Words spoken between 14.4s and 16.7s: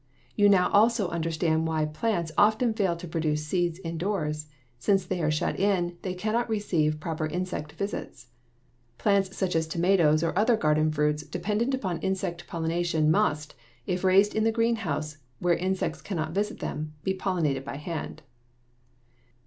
the greenhouse where insects cannot visit